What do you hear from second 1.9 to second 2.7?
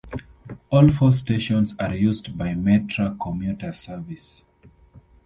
used by